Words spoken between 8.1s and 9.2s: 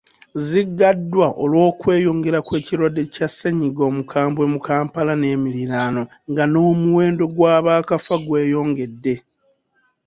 gweyongedde.